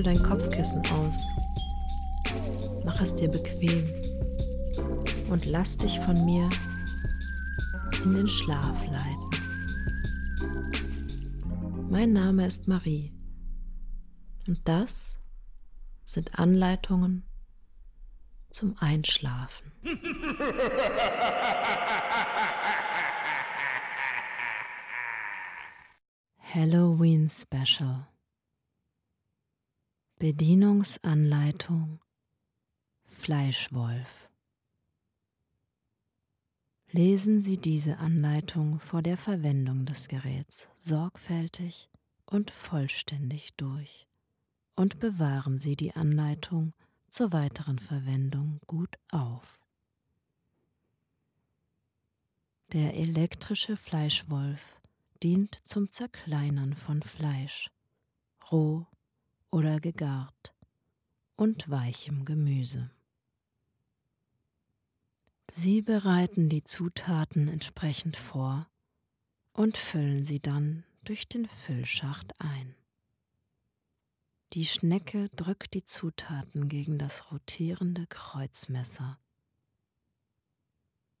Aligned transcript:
Schüttel 0.00 0.14
dein 0.14 0.22
Kopfkissen 0.22 0.80
aus. 0.92 1.26
Mach 2.84 3.00
es 3.00 3.12
dir 3.14 3.28
bequem 3.28 3.88
und 5.28 5.46
lass 5.46 5.76
dich 5.76 6.00
von 6.00 6.24
mir 6.24 6.48
in 8.04 8.14
den 8.14 8.28
Schlaf 8.28 8.74
leiten. 8.86 9.30
Mein 11.90 12.14
Name 12.14 12.46
ist 12.46 12.66
Marie 12.66 13.12
und 14.46 14.66
das 14.66 15.18
sind 16.04 16.38
Anleitungen 16.38 17.24
zum 18.48 18.78
Einschlafen. 18.78 19.70
Halloween 26.54 27.30
Special 27.30 28.09
Bedienungsanleitung 30.20 31.98
Fleischwolf 33.06 34.28
Lesen 36.90 37.40
Sie 37.40 37.56
diese 37.56 37.96
Anleitung 37.96 38.80
vor 38.80 39.00
der 39.00 39.16
Verwendung 39.16 39.86
des 39.86 40.08
Geräts 40.08 40.68
sorgfältig 40.76 41.88
und 42.26 42.50
vollständig 42.50 43.54
durch 43.56 44.06
und 44.76 44.98
bewahren 44.98 45.58
Sie 45.58 45.74
die 45.74 45.94
Anleitung 45.94 46.74
zur 47.08 47.32
weiteren 47.32 47.78
Verwendung 47.78 48.60
gut 48.66 48.98
auf. 49.10 49.58
Der 52.74 52.94
elektrische 52.94 53.78
Fleischwolf 53.78 54.82
dient 55.22 55.56
zum 55.66 55.90
Zerkleinern 55.90 56.74
von 56.74 57.00
Fleisch, 57.02 57.70
roh 58.52 58.86
oder 59.50 59.80
gegart 59.80 60.54
und 61.36 61.70
weichem 61.70 62.24
Gemüse. 62.24 62.90
Sie 65.50 65.82
bereiten 65.82 66.48
die 66.48 66.62
Zutaten 66.62 67.48
entsprechend 67.48 68.16
vor 68.16 68.68
und 69.52 69.76
füllen 69.76 70.24
sie 70.24 70.40
dann 70.40 70.84
durch 71.02 71.28
den 71.28 71.46
Füllschacht 71.46 72.38
ein. 72.38 72.76
Die 74.52 74.64
Schnecke 74.64 75.28
drückt 75.30 75.74
die 75.74 75.84
Zutaten 75.84 76.68
gegen 76.68 76.98
das 76.98 77.30
rotierende 77.32 78.06
Kreuzmesser. 78.06 79.18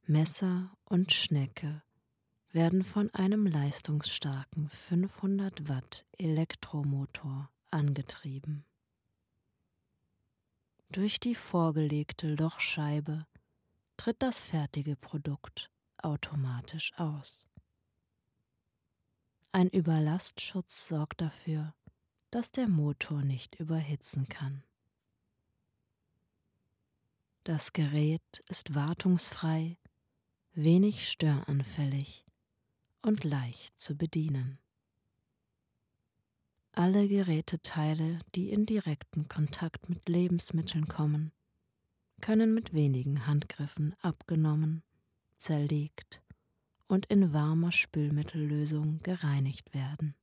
Messer 0.06 0.76
und 0.84 1.12
Schnecke 1.12 1.82
werden 2.52 2.82
von 2.82 3.12
einem 3.14 3.46
leistungsstarken 3.46 4.68
500 4.68 5.68
Watt 5.68 6.04
Elektromotor 6.18 7.50
angetrieben. 7.70 8.64
Durch 10.90 11.20
die 11.20 11.34
vorgelegte 11.34 12.34
Lochscheibe 12.34 13.26
tritt 13.96 14.22
das 14.22 14.40
fertige 14.40 14.96
Produkt 14.96 15.70
automatisch 15.98 16.92
aus. 16.96 17.48
Ein 19.52 19.68
Überlastschutz 19.68 20.88
sorgt 20.88 21.20
dafür, 21.20 21.74
dass 22.30 22.52
der 22.52 22.68
Motor 22.68 23.22
nicht 23.22 23.56
überhitzen 23.56 24.28
kann. 24.28 24.64
Das 27.44 27.72
Gerät 27.72 28.44
ist 28.48 28.74
wartungsfrei, 28.74 29.76
wenig 30.52 31.08
störanfällig 31.08 32.26
und 33.02 33.24
leicht 33.24 33.78
zu 33.78 33.96
bedienen. 33.96 34.58
Alle 36.80 37.08
Geräteteile, 37.08 38.20
die 38.34 38.48
in 38.48 38.64
direkten 38.64 39.28
Kontakt 39.28 39.90
mit 39.90 40.08
Lebensmitteln 40.08 40.88
kommen, 40.88 41.30
können 42.22 42.54
mit 42.54 42.72
wenigen 42.72 43.26
Handgriffen 43.26 43.94
abgenommen, 44.00 44.82
zerlegt 45.36 46.22
und 46.86 47.04
in 47.04 47.34
warmer 47.34 47.70
Spülmittellösung 47.70 49.00
gereinigt 49.02 49.74
werden. 49.74 50.14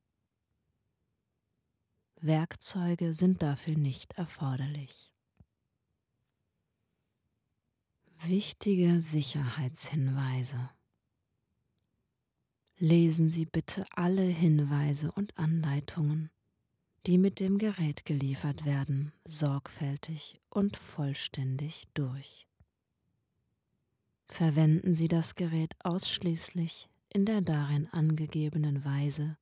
Werkzeuge 2.16 3.14
sind 3.14 3.40
dafür 3.40 3.76
nicht 3.76 4.14
erforderlich. 4.14 5.14
Wichtige 8.24 9.00
Sicherheitshinweise. 9.00 10.70
Lesen 12.78 13.30
Sie 13.30 13.46
bitte 13.46 13.86
alle 13.92 14.22
Hinweise 14.22 15.12
und 15.12 15.38
Anleitungen, 15.38 16.32
die 17.06 17.18
mit 17.18 17.40
dem 17.40 17.58
Gerät 17.58 18.04
geliefert 18.04 18.64
werden, 18.64 19.12
sorgfältig 19.24 20.40
und 20.50 20.76
vollständig 20.76 21.88
durch. 21.94 22.46
Verwenden 24.26 24.94
Sie 24.94 25.08
das 25.08 25.34
Gerät 25.34 25.74
ausschließlich 25.82 26.88
in 27.10 27.24
der 27.24 27.40
darin 27.40 27.88
angegebenen 27.88 28.84
Weise 28.84 29.38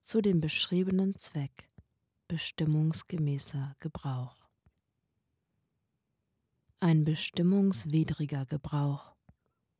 zu 0.00 0.22
dem 0.22 0.40
beschriebenen 0.40 1.16
Zweck 1.16 1.68
bestimmungsgemäßer 2.28 3.76
Gebrauch. 3.80 4.48
Ein 6.80 7.04
bestimmungswidriger 7.04 8.46
Gebrauch 8.46 9.14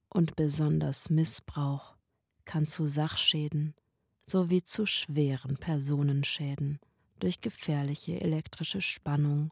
und 0.08 0.36
besonders 0.36 1.10
Missbrauch 1.10 1.96
kann 2.44 2.66
zu 2.66 2.86
Sachschäden 2.86 3.74
sowie 4.22 4.62
zu 4.62 4.86
schweren 4.86 5.56
Personenschäden 5.56 6.80
durch 7.20 7.40
gefährliche 7.40 8.20
elektrische 8.20 8.80
Spannung, 8.80 9.50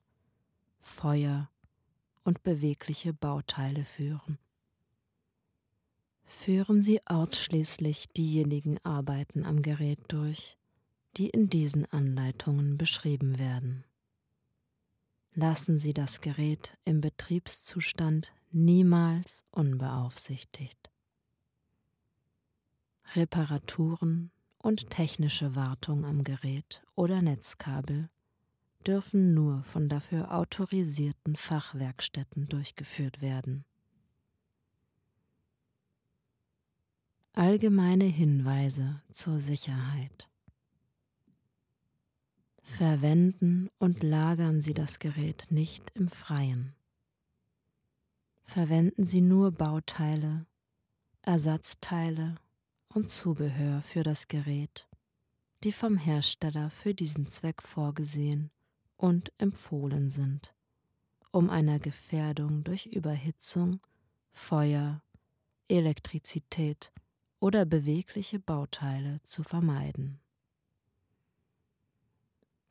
Feuer 0.78 1.50
und 2.24 2.42
bewegliche 2.42 3.12
Bauteile 3.12 3.84
führen. 3.84 4.38
Führen 6.24 6.82
Sie 6.82 7.06
ausschließlich 7.06 8.08
diejenigen 8.08 8.78
Arbeiten 8.84 9.44
am 9.44 9.62
Gerät 9.62 10.00
durch, 10.08 10.56
die 11.16 11.28
in 11.28 11.48
diesen 11.48 11.84
Anleitungen 11.86 12.78
beschrieben 12.78 13.38
werden. 13.38 13.84
Lassen 15.34 15.78
Sie 15.78 15.94
das 15.94 16.20
Gerät 16.20 16.76
im 16.84 17.00
Betriebszustand 17.00 18.32
niemals 18.50 19.44
unbeaufsichtigt. 19.50 20.90
Reparaturen 23.14 24.31
und 24.62 24.90
technische 24.90 25.54
Wartung 25.54 26.04
am 26.04 26.24
Gerät 26.24 26.82
oder 26.94 27.20
Netzkabel 27.20 28.08
dürfen 28.86 29.34
nur 29.34 29.62
von 29.64 29.88
dafür 29.88 30.32
autorisierten 30.32 31.36
Fachwerkstätten 31.36 32.48
durchgeführt 32.48 33.20
werden. 33.20 33.64
Allgemeine 37.34 38.04
Hinweise 38.04 39.02
zur 39.10 39.40
Sicherheit 39.40 40.28
Verwenden 42.62 43.68
und 43.78 44.02
lagern 44.02 44.62
Sie 44.62 44.74
das 44.74 44.98
Gerät 44.98 45.46
nicht 45.50 45.90
im 45.94 46.08
Freien. 46.08 46.74
Verwenden 48.44 49.04
Sie 49.04 49.20
nur 49.20 49.52
Bauteile, 49.52 50.46
Ersatzteile 51.22 52.36
und 52.94 53.10
Zubehör 53.10 53.82
für 53.82 54.02
das 54.02 54.28
Gerät, 54.28 54.88
die 55.64 55.72
vom 55.72 55.96
Hersteller 55.96 56.70
für 56.70 56.94
diesen 56.94 57.28
Zweck 57.28 57.62
vorgesehen 57.62 58.50
und 58.96 59.32
empfohlen 59.38 60.10
sind, 60.10 60.54
um 61.30 61.50
einer 61.50 61.78
Gefährdung 61.78 62.64
durch 62.64 62.86
Überhitzung, 62.86 63.80
Feuer, 64.30 65.02
Elektrizität 65.68 66.92
oder 67.40 67.64
bewegliche 67.64 68.38
Bauteile 68.38 69.20
zu 69.22 69.42
vermeiden. 69.42 70.20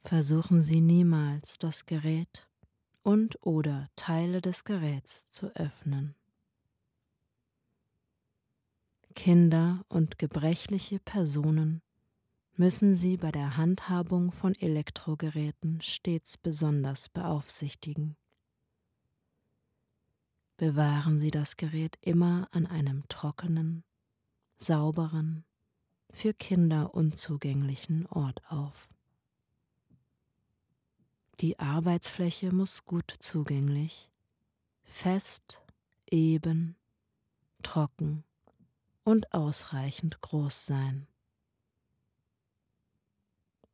Versuchen 0.04 0.62
Sie 0.62 0.82
niemals 0.82 1.58
das 1.58 1.86
Gerät 1.86 2.48
und 3.04 3.38
oder 3.46 3.90
Teile 3.96 4.42
des 4.42 4.64
Geräts 4.64 5.30
zu 5.32 5.56
öffnen. 5.56 6.16
Kinder 9.12 9.86
und 9.90 10.18
gebrechliche 10.18 11.00
Personen 11.00 11.82
müssen 12.56 12.96
Sie 12.96 13.18
bei 13.18 13.32
der 13.32 13.58
Handhabung 13.58 14.32
von 14.32 14.56
Elektrogeräten 14.56 15.82
stets 15.82 16.38
besonders 16.38 17.10
beaufsichtigen. 17.10 18.16
Bewahren 20.58 21.20
Sie 21.20 21.32
das 21.32 21.58
Gerät 21.58 21.98
immer 22.02 22.48
an 22.52 22.68
einem 22.68 23.08
trockenen, 23.08 23.84
sauberen, 24.58 25.44
für 26.10 26.34
Kinder 26.34 26.94
unzugänglichen 26.94 28.06
Ort 28.08 28.42
auf. 28.50 28.90
Die 31.40 31.58
Arbeitsfläche 31.58 32.52
muss 32.52 32.86
gut 32.86 33.12
zugänglich, 33.20 34.12
fest, 34.84 35.62
eben, 36.10 36.76
trocken 37.64 38.24
und 39.04 39.34
ausreichend 39.34 40.22
groß 40.22 40.66
sein. 40.66 41.08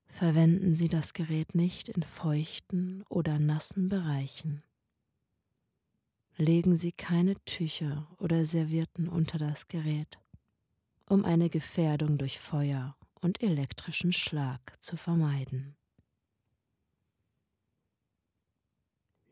Verwenden 0.07 0.75
Sie 0.75 0.87
das 0.87 1.13
Gerät 1.13 1.53
nicht 1.53 1.89
in 1.89 2.01
feuchten 2.01 3.03
oder 3.09 3.37
nassen 3.37 3.89
Bereichen. 3.89 4.63
Legen 6.37 6.77
Sie 6.77 6.91
keine 6.91 7.35
Tücher 7.45 8.07
oder 8.19 8.45
Servietten 8.45 9.09
unter 9.09 9.37
das 9.37 9.67
Gerät, 9.67 10.19
um 11.07 11.25
eine 11.25 11.49
Gefährdung 11.49 12.17
durch 12.17 12.39
Feuer 12.39 12.95
und 13.21 13.41
elektrischen 13.41 14.13
Schlag 14.13 14.75
zu 14.81 14.97
vermeiden. 14.97 15.75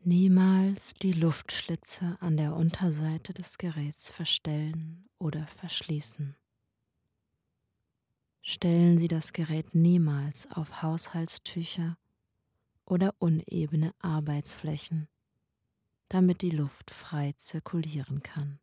Niemals 0.08 0.94
die 0.94 1.14
Luftschlitze 1.14 2.16
an 2.20 2.38
der 2.38 2.56
Unterseite 2.56 3.34
des 3.34 3.58
Geräts 3.58 4.12
verstellen 4.12 5.10
oder 5.18 5.48
verschließen. 5.48 6.36
Stellen 8.44 9.00
Sie 9.00 9.08
das 9.08 9.34
Gerät 9.34 9.74
niemals 9.74 10.48
auf 10.52 10.84
Haushaltstücher 10.84 11.98
oder 12.86 13.16
unebene 13.18 13.96
Arbeitsflächen, 13.98 15.08
damit 16.08 16.44
die 16.44 16.52
Luft 16.52 16.92
frei 16.92 17.34
zirkulieren 17.36 18.22
kann. 18.22 18.60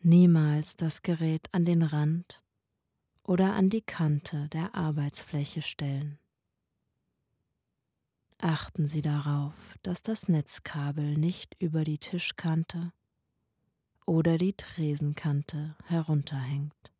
Niemals 0.00 0.76
das 0.76 1.02
Gerät 1.02 1.48
an 1.50 1.64
den 1.64 1.82
Rand 1.82 2.40
oder 3.24 3.52
an 3.52 3.68
die 3.68 3.82
Kante 3.82 4.48
der 4.50 4.76
Arbeitsfläche 4.76 5.60
stellen. 5.60 6.20
Achten 8.42 8.88
Sie 8.88 9.02
darauf, 9.02 9.74
dass 9.82 10.00
das 10.00 10.26
Netzkabel 10.26 11.14
nicht 11.18 11.54
über 11.58 11.84
die 11.84 11.98
Tischkante 11.98 12.90
oder 14.06 14.38
die 14.38 14.54
Tresenkante 14.54 15.76
herunterhängt. 15.84 16.90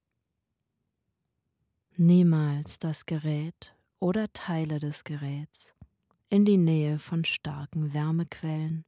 Niemals 1.97 2.79
das 2.79 3.07
Gerät 3.07 3.75
oder 4.01 4.31
Teile 4.35 4.81
des 4.81 5.03
Geräts 5.03 5.75
in 6.29 6.45
die 6.45 6.59
Nähe 6.59 6.99
von 6.99 7.25
starken 7.25 7.95
Wärmequellen 7.95 8.85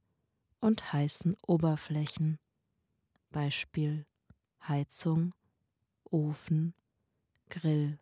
und 0.59 0.93
heißen 0.93 1.35
Oberflächen, 1.47 2.37
Beispiel 3.31 4.05
Heizung, 4.67 5.33
Ofen, 6.03 6.75
Grill 7.49 7.97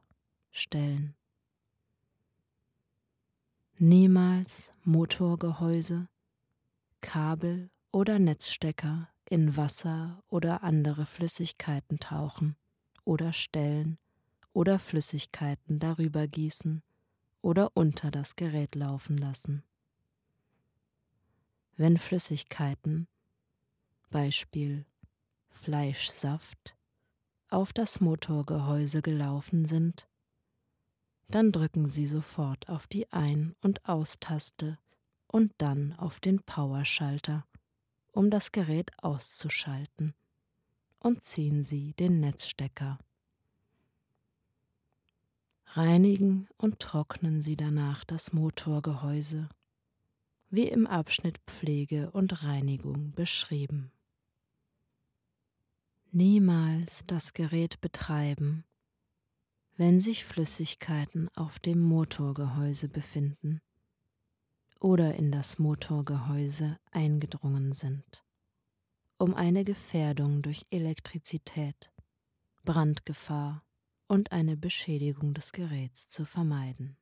stellen 0.51 1.15
niemals 3.81 4.71
Motorgehäuse, 4.83 6.07
Kabel 7.01 7.71
oder 7.91 8.19
Netzstecker 8.19 9.09
in 9.27 9.57
Wasser 9.57 10.23
oder 10.27 10.61
andere 10.61 11.07
Flüssigkeiten 11.07 11.97
tauchen 11.97 12.55
oder 13.05 13.33
stellen 13.33 13.97
oder 14.53 14.77
Flüssigkeiten 14.77 15.79
darüber 15.79 16.27
gießen 16.27 16.83
oder 17.41 17.71
unter 17.73 18.11
das 18.11 18.35
Gerät 18.35 18.75
laufen 18.75 19.17
lassen. 19.17 19.63
Wenn 21.75 21.97
Flüssigkeiten, 21.97 23.07
Beispiel 24.11 24.85
Fleischsaft, 25.49 26.75
auf 27.49 27.73
das 27.73 27.99
Motorgehäuse 27.99 29.01
gelaufen 29.01 29.65
sind, 29.65 30.07
dann 31.31 31.51
drücken 31.51 31.87
Sie 31.89 32.05
sofort 32.05 32.69
auf 32.69 32.87
die 32.87 33.11
Ein- 33.11 33.55
und 33.61 33.87
Austaste 33.87 34.77
und 35.27 35.53
dann 35.57 35.93
auf 35.93 36.19
den 36.19 36.41
Powerschalter, 36.43 37.45
um 38.11 38.29
das 38.29 38.51
Gerät 38.51 38.91
auszuschalten, 39.01 40.13
und 40.99 41.23
ziehen 41.23 41.63
Sie 41.63 41.93
den 41.93 42.19
Netzstecker. 42.19 42.99
Reinigen 45.73 46.49
und 46.57 46.79
trocknen 46.79 47.41
Sie 47.41 47.55
danach 47.55 48.03
das 48.03 48.33
Motorgehäuse, 48.33 49.47
wie 50.49 50.67
im 50.67 50.85
Abschnitt 50.85 51.39
Pflege 51.47 52.11
und 52.11 52.43
Reinigung 52.43 53.13
beschrieben. 53.13 53.91
Niemals 56.11 57.05
das 57.07 57.31
Gerät 57.31 57.79
betreiben, 57.79 58.65
wenn 59.81 59.99
sich 59.99 60.25
Flüssigkeiten 60.25 61.27
auf 61.33 61.57
dem 61.57 61.81
Motorgehäuse 61.81 62.87
befinden 62.87 63.61
oder 64.79 65.15
in 65.15 65.31
das 65.31 65.57
Motorgehäuse 65.57 66.77
eingedrungen 66.91 67.73
sind, 67.73 68.23
um 69.17 69.33
eine 69.33 69.63
Gefährdung 69.63 70.43
durch 70.43 70.67
Elektrizität, 70.69 71.91
Brandgefahr 72.63 73.65
und 74.07 74.31
eine 74.31 74.55
Beschädigung 74.55 75.33
des 75.33 75.51
Geräts 75.51 76.07
zu 76.09 76.25
vermeiden. 76.25 76.95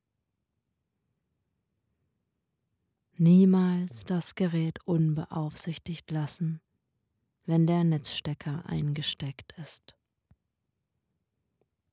Niemals 3.18 4.06
das 4.06 4.36
Gerät 4.36 4.80
unbeaufsichtigt 4.86 6.10
lassen, 6.12 6.62
wenn 7.44 7.68
der 7.68 7.84
Netzstecker 7.84 8.66
eingesteckt 8.68 9.52
ist. 9.58 9.99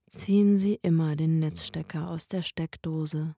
Ziehen 0.08 0.56
Sie 0.56 0.74
immer 0.82 1.16
den 1.16 1.40
Netzstecker 1.40 2.08
aus 2.08 2.28
der 2.28 2.42
Steckdose, 2.42 3.34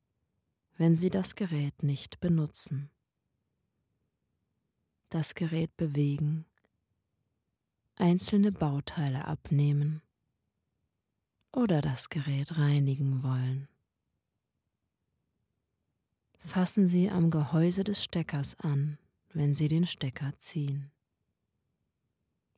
wenn 0.76 0.96
Sie 0.96 1.08
das 1.08 1.34
Gerät 1.34 1.82
nicht 1.82 2.20
benutzen. 2.20 2.90
Das 5.08 5.34
Gerät 5.34 5.74
bewegen, 5.78 6.44
einzelne 7.96 8.52
Bauteile 8.52 9.24
abnehmen 9.24 10.02
oder 11.52 11.80
das 11.80 12.10
Gerät 12.10 12.58
reinigen 12.58 13.22
wollen. 13.22 13.68
Fassen 16.40 16.86
Sie 16.86 17.08
am 17.08 17.30
Gehäuse 17.30 17.82
des 17.82 18.04
Steckers 18.04 18.60
an, 18.60 18.98
wenn 19.32 19.54
Sie 19.54 19.68
den 19.68 19.86
Stecker 19.86 20.36
ziehen. 20.36 20.92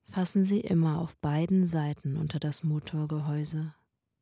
Fassen 0.02 0.44
Sie 0.44 0.60
immer 0.60 0.98
auf 0.98 1.16
beiden 1.16 1.68
Seiten 1.68 2.16
unter 2.16 2.40
das 2.40 2.64
Motorgehäuse 2.64 3.72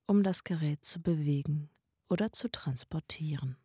um 0.08 0.22
das 0.22 0.43
Gerät 0.43 0.84
zu 0.84 1.00
bewegen 1.00 1.69
oder 2.08 2.32
zu 2.32 2.50
transportieren. 2.50 3.56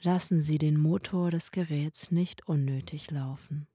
Lassen 0.00 0.40
Sie 0.40 0.56
den 0.56 0.80
Motor 0.80 1.30
des 1.30 1.50
Geräts 1.50 2.10
nicht 2.10 2.48
unnötig 2.48 3.10
laufen. 3.10 3.68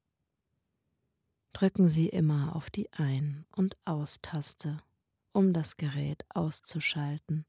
Drücken 1.54 1.90
Sie 1.90 2.10
immer 2.10 2.56
auf 2.56 2.72
die 2.72 2.92
Ein- 2.92 3.46
und 3.56 3.78
Austaste, 3.86 4.82
um 5.32 5.54
das 5.54 5.78
Gerät 5.78 6.26
auszuschalten, 6.30 7.46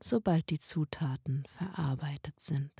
sobald 0.00 0.50
die 0.50 0.58
Zutaten 0.58 1.46
verarbeitet 1.56 2.40
sind. 2.40 2.72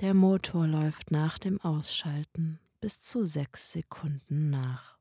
Der 0.00 0.12
Motor 0.12 0.66
läuft 0.66 1.12
nach 1.12 1.38
dem 1.38 1.60
Ausschalten 1.60 2.58
bis 2.80 3.00
zu 3.00 3.24
sechs 3.24 3.70
Sekunden 3.70 4.50
nach 4.50 4.95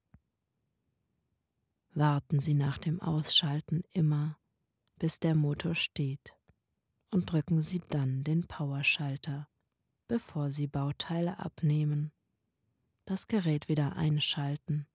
warten 1.96 2.40
Sie 2.40 2.54
nach 2.54 2.78
dem 2.78 3.02
Ausschalten 3.02 3.84
immer, 3.94 4.38
bis 5.00 5.20
der 5.20 5.34
Motor 5.34 5.76
steht 5.76 6.34
und 7.10 7.32
drücken 7.32 7.62
Sie 7.62 7.82
dann 7.90 8.24
den 8.24 8.46
Powerschalter, 8.48 9.48
bevor 10.08 10.52
Sie 10.52 10.68
Bauteile 10.68 11.40
abnehmen, 11.40 12.12
das 13.06 13.28
Gerät 13.28 13.70
wieder 13.70 13.96
einschalten 13.96 14.88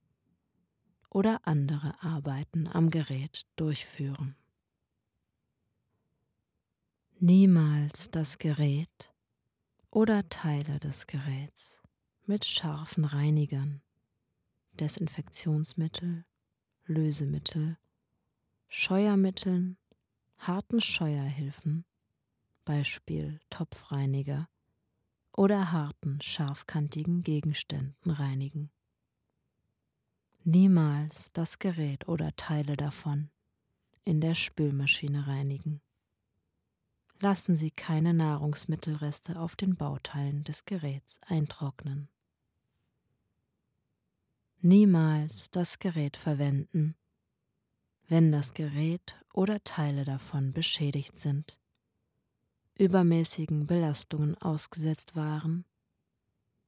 oder 1.09 1.47
andere 1.47 1.95
Arbeiten 2.03 2.69
am 2.69 2.91
Gerät 2.91 3.47
durchführen. 3.57 4.37
Niemals 7.19 8.11
das 8.11 8.39
Gerät 8.39 9.13
oder 9.91 10.29
Teile 10.29 10.79
des 10.79 11.07
Geräts 11.07 11.81
mit 12.27 12.45
scharfen 12.45 13.05
Reinigern, 13.05 13.83
Desinfektionsmittel 14.73 16.25
Lösemittel, 16.91 17.79
Scheuermitteln, 18.69 19.79
harten 20.39 20.81
Scheuerhilfen, 20.81 21.85
Beispiel 22.65 23.39
Topfreiniger, 23.49 24.49
oder 25.37 25.71
harten, 25.71 26.21
scharfkantigen 26.21 27.23
Gegenständen 27.23 28.11
reinigen. 28.11 28.73
Niemals 30.43 31.31
das 31.33 31.61
Gerät 31.61 32.09
oder 32.09 32.35
Teile 32.35 32.77
davon 32.77 33.31
in 34.05 34.21
der 34.21 34.35
Spülmaschine 34.35 35.29
reinigen. 35.29 35.81
Lassen 37.21 37.55
Sie 37.55 37.71
keine 37.71 38.15
Nahrungsmittelreste 38.15 39.39
auf 39.39 39.55
den 39.55 39.77
Bauteilen 39.77 40.43
des 40.43 40.65
Geräts 40.65 41.21
eintrocknen 41.25 42.09
niemals 44.63 45.51
das 45.51 45.79
Gerät 45.79 46.17
verwenden, 46.17 46.97
wenn 48.09 48.33
das 48.33 48.55
Gerät 48.55 49.17
oder 49.33 49.63
Teile 49.63 50.05
davon 50.05 50.53
beschädigt 50.53 51.17
sind, 51.17 51.59
übermäßigen 52.77 53.67
Belastungen 53.67 54.37
ausgesetzt 54.39 55.15
waren, 55.17 55.65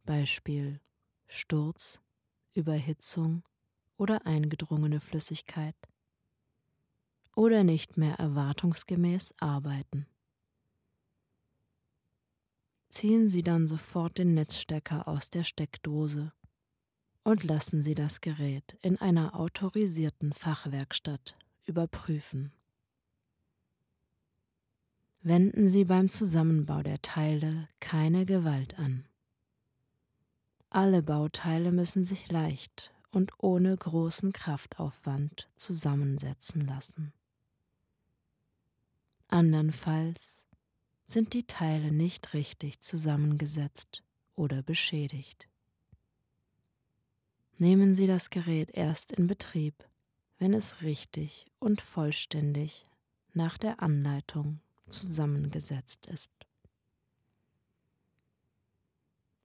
Beispiel 0.05 0.81
Sturz, 1.27 2.01
Überhitzung 2.55 3.43
oder 3.97 4.27
eingedrungene 4.27 5.01
Flüssigkeit 5.01 5.77
oder 7.35 7.65
nicht 7.65 7.97
mehr 7.97 8.15
erwartungsgemäß 8.17 9.35
arbeiten. 9.39 10.07
Ziehen 12.91 13.31
Sie 13.31 13.43
dann 13.43 13.67
sofort 13.67 14.19
den 14.19 14.35
Netzstecker 14.35 15.09
aus 15.09 15.31
der 15.31 15.45
Steckdose 15.45 16.33
und 17.25 17.45
lassen 17.45 17.83
Sie 17.83 17.95
das 17.95 18.21
Gerät 18.21 18.77
in 18.83 18.97
einer 18.99 19.39
autorisierten 19.39 20.33
Fachwerkstatt 20.33 21.37
überprüfen. 21.65 22.53
Wenden 25.23 25.69
Sie 25.69 25.85
beim 25.85 26.11
Zusammenbau 26.11 26.83
der 26.83 27.01
Teile 27.01 27.69
keine 27.79 28.27
Gewalt 28.27 28.79
an. 28.79 29.07
Alle 30.69 31.03
Bauteile 31.03 31.71
müssen 31.71 32.03
sich 32.03 32.31
leicht 32.31 32.93
und 33.13 33.33
ohne 33.39 33.77
großen 33.77 34.33
Kraftaufwand 34.33 35.49
zusammensetzen 35.55 36.67
lassen. 36.67 37.13
Andernfalls 39.29 40.43
sind 41.05 41.35
die 41.35 41.47
Teile 41.47 41.93
nicht 41.93 42.35
richtig 42.35 42.81
zusammengesetzt 42.81 44.03
oder 44.35 44.63
beschädigt. 44.63 45.47
Nehmen 47.59 47.95
Sie 47.95 48.07
das 48.07 48.31
Gerät 48.31 48.71
erst 48.73 49.13
in 49.13 49.27
Betrieb, 49.27 49.75
wenn 50.39 50.55
es 50.55 50.83
richtig 50.83 51.47
und 51.59 51.81
vollständig 51.81 52.87
nach 53.35 53.59
der 53.59 53.83
Anleitung 53.83 54.61
zusammengesetzt 54.89 56.07
ist. 56.07 56.33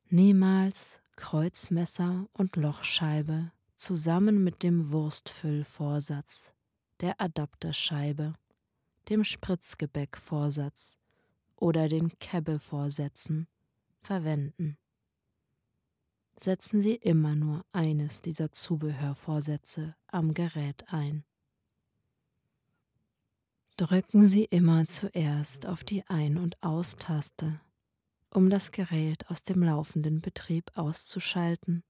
Niemals 0.10 1.00
Kreuzmesser 1.18 2.28
und 2.34 2.56
Lochscheibe 2.56 3.52
zusammen 3.76 4.44
mit 4.44 4.64
dem 4.64 4.92
Wurstfüllvorsatz, 4.92 6.54
der 7.02 7.20
Adapterscheibe, 7.20 8.34
dem 9.10 9.24
Spritzgebäckvorsatz 9.24 10.98
oder 11.56 11.90
den 11.90 12.18
Kebbevorsätzen 12.20 13.48
verwenden. 14.00 14.78
Setzen 16.40 16.82
Sie 16.82 16.96
immer 16.96 17.36
nur 17.36 17.66
eines 17.72 18.22
dieser 18.22 18.52
Zubehörvorsätze 18.52 19.96
am 20.08 20.34
Gerät 20.34 20.86
ein. 20.88 21.26
Drücken 23.76 24.26
Sie 24.26 24.46
immer 24.46 24.86
zuerst 24.86 25.66
auf 25.66 25.84
die 25.84 26.06
Ein- 26.08 26.38
und 26.38 26.62
Austaste 26.62 27.60
um 28.30 28.50
das 28.50 28.72
Gerät 28.72 29.30
aus 29.30 29.42
dem 29.42 29.64
laufenden 29.64 30.22
Betrieb 30.22 30.72
auszuschalten 30.76 31.84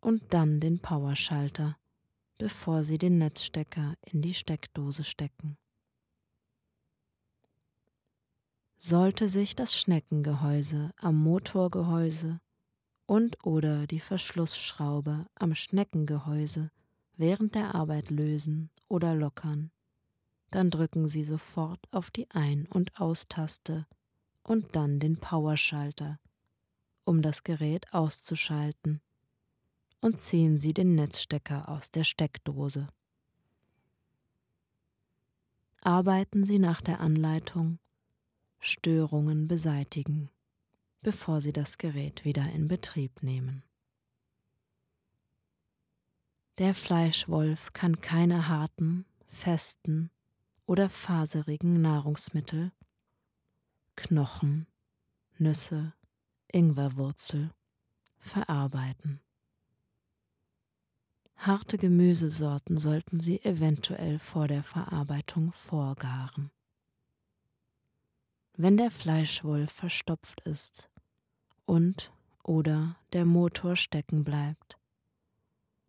und 0.00 0.32
dann 0.32 0.60
den 0.60 0.80
Powerschalter, 0.80 1.76
bevor 2.38 2.84
Sie 2.84 2.96
den 2.96 3.18
Netzstecker 3.18 3.96
in 4.00 4.22
die 4.22 4.34
Steckdose 4.34 5.04
stecken. 5.04 5.58
Sollte 8.78 9.28
sich 9.28 9.54
das 9.54 9.78
Schneckengehäuse 9.78 10.92
am 10.96 11.16
Motorgehäuse 11.22 12.40
und 13.06 13.44
oder 13.44 13.86
die 13.86 14.00
Verschlussschraube 14.00 15.26
am 15.34 15.54
Schneckengehäuse 15.54 16.70
während 17.16 17.54
der 17.54 17.74
Arbeit 17.74 18.10
lösen 18.10 18.70
oder 18.88 19.14
lockern, 19.14 19.70
dann 20.50 20.70
drücken 20.70 21.08
Sie 21.08 21.24
sofort 21.24 21.80
auf 21.90 22.10
die 22.10 22.30
Ein- 22.30 22.66
und 22.66 23.00
Austaste 23.00 23.86
und 24.42 24.76
dann 24.76 25.00
den 25.00 25.16
Powerschalter, 25.16 26.18
um 27.04 27.22
das 27.22 27.42
Gerät 27.42 27.92
auszuschalten, 27.92 29.00
und 30.00 30.18
ziehen 30.18 30.58
Sie 30.58 30.74
den 30.74 30.94
Netzstecker 30.94 31.68
aus 31.68 31.90
der 31.90 32.04
Steckdose. 32.04 32.88
Arbeiten 35.80 36.44
Sie 36.44 36.58
nach 36.58 36.80
der 36.80 37.00
Anleitung. 37.00 37.78
Störungen 38.64 39.48
beseitigen, 39.48 40.30
bevor 41.02 41.40
Sie 41.40 41.52
das 41.52 41.78
Gerät 41.78 42.24
wieder 42.24 42.48
in 42.50 42.68
Betrieb 42.68 43.22
nehmen. 43.22 43.64
Der 46.58 46.74
Fleischwolf 46.74 47.72
kann 47.72 48.00
keine 48.00 48.48
harten, 48.48 49.04
festen 49.28 50.10
oder 50.66 50.88
faserigen 50.88 51.80
Nahrungsmittel 51.80 52.72
Knochen, 53.96 54.66
Nüsse, 55.38 55.92
Ingwerwurzel 56.48 57.50
verarbeiten. 58.18 59.20
Harte 61.36 61.76
Gemüsesorten 61.78 62.78
sollten 62.78 63.18
Sie 63.18 63.44
eventuell 63.44 64.18
vor 64.18 64.46
der 64.46 64.62
Verarbeitung 64.62 65.52
vorgaren. 65.52 66.52
Wenn 68.56 68.76
der 68.76 68.90
Fleischwolf 68.90 69.72
verstopft 69.72 70.40
ist 70.42 70.91
und 71.66 72.12
oder 72.42 72.96
der 73.12 73.24
Motor 73.24 73.76
stecken 73.76 74.24
bleibt, 74.24 74.78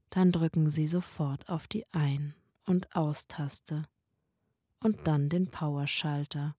dann 0.10 0.32
drücken 0.32 0.70
Sie 0.70 0.88
sofort 0.88 1.50
auf 1.50 1.68
die 1.68 1.86
Ein- 1.92 2.36
und 2.66 2.96
Austaste 2.96 3.84
und 4.80 5.08
dann 5.08 5.30
den 5.30 5.48
Powerschalter 5.48 6.56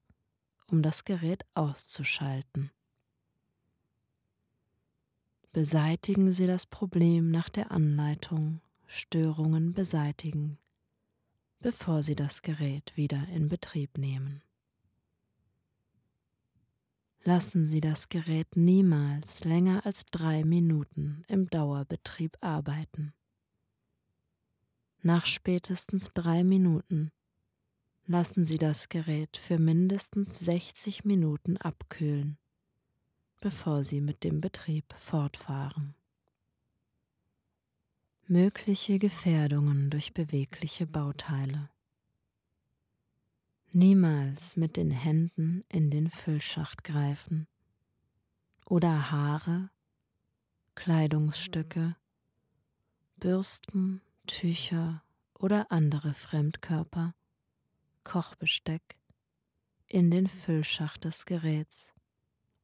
um 0.66 0.83
das 0.83 1.04
Gerät 1.04 1.44
auszuschalten. 1.54 2.71
Beseitigen 5.52 6.33
Sie 6.33 6.49
das 6.49 6.66
Problem 6.66 7.30
nach 7.30 7.49
der 7.49 7.71
Anleitung 7.71 8.61
Störungen 8.87 9.73
beseitigen, 9.73 10.59
bevor 11.61 12.02
Sie 12.02 12.16
das 12.16 12.42
Gerät 12.42 12.97
wieder 12.97 13.28
in 13.28 13.49
Betrieb 13.49 13.97
nehmen. 13.99 14.42
Lassen 17.26 17.64
Sie 17.64 17.81
das 17.81 18.11
Gerät 18.11 18.54
niemals 18.54 19.45
länger 19.45 19.87
als 19.87 20.04
drei 20.04 20.45
Minuten 20.45 21.25
im 21.26 21.49
Dauerbetrieb 21.49 22.37
arbeiten. 22.43 23.14
Nach 25.00 25.25
spätestens 25.25 26.11
drei 26.12 26.45
Minuten 26.45 27.12
lassen 28.07 28.45
Sie 28.45 28.59
das 28.59 28.90
Gerät 28.90 29.38
für 29.38 29.59
mindestens 29.59 30.38
60 30.40 31.07
Minuten 31.07 31.57
abkühlen, 31.57 32.37
bevor 33.40 33.85
Sie 33.85 34.02
mit 34.02 34.23
dem 34.23 34.43
Betrieb 34.43 34.93
fortfahren. 34.99 35.95
Mögliche 38.26 38.99
Gefährdungen 38.99 39.88
durch 39.88 40.12
bewegliche 40.12 40.87
Bauteile. 40.87 41.71
Niemals 43.76 44.57
mit 44.57 44.76
den 44.76 44.93
Händen 44.93 45.64
in 45.69 45.90
den 45.90 46.09
Füllschacht 46.09 46.85
greifen 46.85 47.49
oder 48.66 49.11
Haare, 49.11 49.69
Kleidungsstücke, 50.76 51.97
Bürsten, 53.16 54.00
Tücher 54.28 55.02
oder 55.37 55.73
andere 55.73 56.14
Fremdkörper 56.14 57.16
Kochbesteck 58.04 58.97
in 59.88 60.09
den 60.12 60.28
Füllschacht 60.28 61.02
des 61.02 61.26
Geräts 61.26 61.93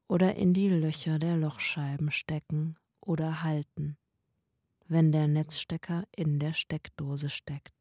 oder 0.07 0.37
in 0.37 0.55
die 0.55 0.69
Löcher 0.69 1.19
der 1.19 1.37
Lochscheiben 1.37 2.13
stecken 2.13 2.77
oder 3.01 3.43
halten, 3.43 3.99
wenn 4.87 5.11
der 5.11 5.27
Netzstecker 5.27 6.05
in 6.15 6.39
der 6.39 6.53
Steckdose 6.53 7.31
steckt. 7.31 7.80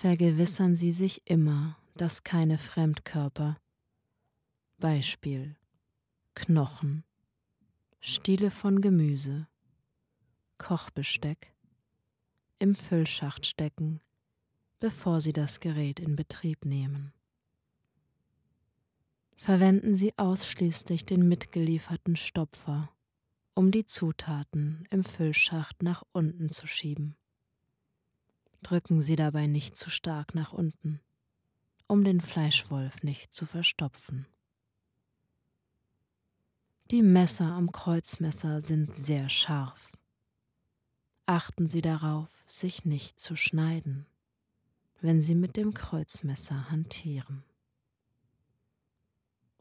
Vergewissern 0.00 0.76
Sie 0.76 0.92
sich 0.92 1.22
immer, 1.26 1.76
dass 1.94 2.24
keine 2.24 2.56
Fremdkörper, 2.56 3.58
Beispiel 4.78 5.56
Knochen, 6.34 7.04
Stiele 8.00 8.50
von 8.50 8.80
Gemüse, 8.80 9.46
Kochbesteck, 10.56 11.52
im 12.58 12.74
Füllschacht 12.74 13.44
stecken 13.44 14.00
bevor 14.80 15.20
Sie 15.20 15.34
das 15.34 15.60
Gerät 15.60 16.00
in 16.00 16.16
Betrieb 16.16 16.64
nehmen. 16.64 17.12
Verwenden 19.36 19.96
Sie 19.96 20.16
ausschließlich 20.16 21.04
den 21.04 21.28
mitgelieferten 21.28 22.16
Stopfer, 22.16 22.90
um 23.54 23.70
die 23.70 23.84
Zutaten 23.84 24.86
im 24.90 25.02
Füllschacht 25.02 25.82
nach 25.82 26.02
unten 26.12 26.50
zu 26.50 26.66
schieben. 26.66 27.16
Drücken 28.62 29.02
Sie 29.02 29.16
dabei 29.16 29.46
nicht 29.46 29.76
zu 29.76 29.90
stark 29.90 30.34
nach 30.34 30.52
unten, 30.52 31.00
um 31.86 32.04
den 32.04 32.20
Fleischwolf 32.20 33.02
nicht 33.02 33.32
zu 33.32 33.46
verstopfen. 33.46 34.26
Die 36.90 37.02
Messer 37.02 37.46
am 37.46 37.72
Kreuzmesser 37.72 38.62
sind 38.62 38.96
sehr 38.96 39.28
scharf. 39.28 39.92
Achten 41.26 41.68
Sie 41.68 41.82
darauf, 41.82 42.30
sich 42.46 42.84
nicht 42.84 43.20
zu 43.20 43.36
schneiden 43.36 44.06
wenn 45.00 45.22
Sie 45.22 45.34
mit 45.34 45.56
dem 45.56 45.74
Kreuzmesser 45.74 46.70
hantieren. 46.70 47.44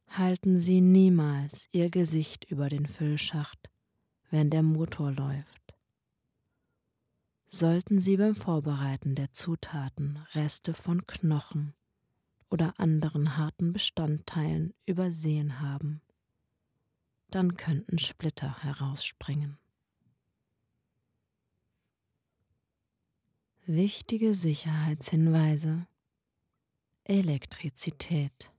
Halten 0.09 0.59
Sie 0.59 0.81
niemals 0.81 1.67
Ihr 1.71 1.89
Gesicht 1.89 2.45
über 2.45 2.69
den 2.69 2.87
Füllschacht, 2.87 3.69
wenn 4.31 4.49
der 4.49 4.63
Motor 4.63 5.11
läuft. 5.11 5.68
Sollten 7.51 7.99
Sie 7.99 8.15
beim 8.15 8.35
Vorbereiten 8.35 9.15
der 9.15 9.33
Zutaten 9.33 10.17
Reste 10.35 10.75
von 10.75 11.07
Knochen 11.07 11.73
oder 12.51 12.79
anderen 12.79 13.37
harten 13.37 13.73
Bestandteilen 13.73 14.75
übersehen 14.85 15.59
haben, 15.59 16.03
dann 17.31 17.57
könnten 17.57 17.97
Splitter 17.97 18.61
herausspringen. 18.61 19.57
Wichtige 23.65 24.35
Sicherheitshinweise. 24.35 25.87
Elektrizität. 27.03 28.51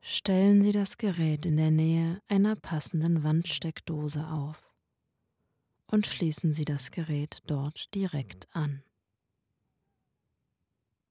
Stellen 0.00 0.64
Sie 0.64 0.72
das 0.72 0.98
Gerät 0.98 1.46
in 1.46 1.56
der 1.56 1.70
Nähe 1.70 2.20
einer 2.26 2.56
passenden 2.56 3.22
Wandsteckdose 3.22 4.26
auf 4.26 4.71
und 5.92 6.06
schließen 6.06 6.54
Sie 6.54 6.64
das 6.64 6.90
Gerät 6.90 7.42
dort 7.46 7.94
direkt 7.94 8.48
an. 8.52 8.82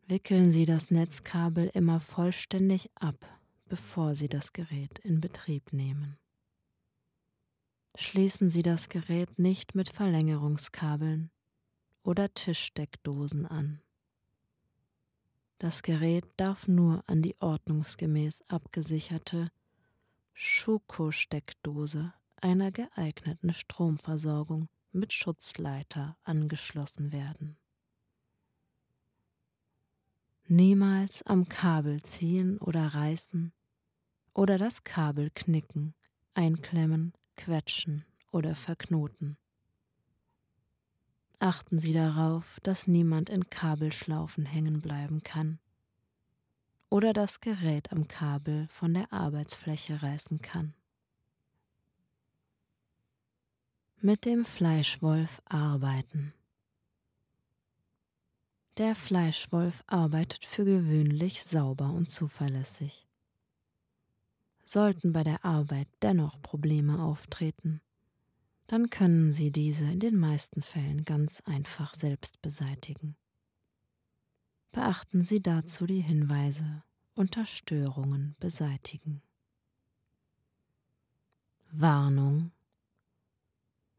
Wickeln 0.07 0.51
Sie 0.51 0.65
das 0.65 0.89
Netzkabel 0.89 1.69
immer 1.75 2.00
vollständig 2.00 2.89
ab, 2.95 3.15
bevor 3.69 4.15
Sie 4.15 4.27
das 4.27 4.53
Gerät 4.53 4.97
in 5.00 5.21
Betrieb 5.21 5.71
nehmen. 5.71 6.17
Schließen 7.95 8.50
Sie 8.50 8.63
das 8.63 8.89
Gerät 8.89 9.38
nicht 9.38 9.75
mit 9.75 9.89
Verlängerungskabeln 9.89 11.29
oder 12.01 12.33
Tischsteckdosen 12.33 13.45
an. 13.45 13.81
Das 15.59 15.83
Gerät 15.83 16.25
darf 16.38 16.67
nur 16.67 17.07
an 17.07 17.21
die 17.21 17.39
ordnungsgemäß 17.39 18.41
abgesicherte 18.47 19.51
Schuko-Steckdose 20.33 22.13
einer 22.41 22.71
geeigneten 22.71 23.53
Stromversorgung 23.53 24.67
mit 24.91 25.13
Schutzleiter 25.13 26.17
angeschlossen 26.24 27.12
werden. 27.12 27.57
Niemals 30.48 31.24
am 31.24 31.48
Kabel 31.48 32.01
ziehen 32.03 32.57
oder 32.57 32.93
reißen 32.93 33.53
oder 34.33 34.57
das 34.57 34.83
Kabel 34.83 35.29
knicken, 35.29 35.93
einklemmen, 36.33 37.13
quetschen 37.38 38.05
oder 38.31 38.55
verknoten. 38.55 39.38
Achten 41.39 41.79
Sie 41.79 41.93
darauf, 41.93 42.60
dass 42.63 42.86
niemand 42.86 43.29
in 43.29 43.50
Kabelschlaufen 43.50 44.45
hängen 44.45 44.81
bleiben 44.81 45.24
kann 45.24 45.60
oder 46.89 47.13
das 47.13 47.39
Gerät 47.39 47.91
am 47.91 48.07
Kabel 48.07 48.67
von 48.67 48.93
der 48.93 49.12
Arbeitsfläche 49.13 50.03
reißen 50.03 50.41
kann. 50.41 50.74
Mit 54.03 54.25
dem 54.25 54.46
Fleischwolf 54.46 55.41
arbeiten. 55.46 56.34
Der 58.77 58.96
Fleischwolf 58.96 59.84
arbeitet 59.86 60.46
für 60.46 60.65
gewöhnlich 60.65 61.43
sauber 61.43 61.91
und 61.91 62.10
zuverlässig. 62.10 63.05
Sollten 64.65 65.13
bei 65.13 65.24
der 65.24 65.46
Arbeit 65.46 65.88
dennoch 66.01 66.41
Probleme 66.41 67.03
auftreten, 67.03 67.81
dann 68.65 68.89
können 68.89 69.34
Sie 69.34 69.51
diese 69.51 69.84
in 69.84 70.00
den 70.00 70.17
meisten 70.17 70.63
Fällen 70.63 71.03
ganz 71.03 71.41
einfach 71.41 71.93
selbst 71.93 72.41
beseitigen. 72.41 73.17
Beachten 74.72 75.25
Sie 75.25 75.41
dazu 75.41 75.86
die 75.86 76.01
Hinweise 76.01 76.83
unter 77.14 77.46
Störungen 77.46 78.35
beseitigen. 78.40 79.22
Warnung 81.70 82.51